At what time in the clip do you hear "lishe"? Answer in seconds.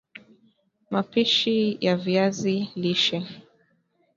2.75-3.27